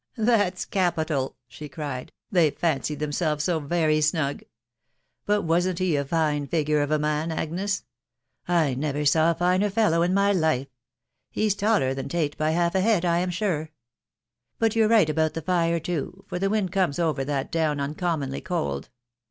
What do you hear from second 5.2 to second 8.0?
But wasn't he a fine figure of a man, Agnes?